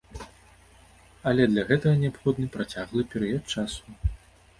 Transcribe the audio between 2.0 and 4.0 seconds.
неабходны працяглы перыяд часу.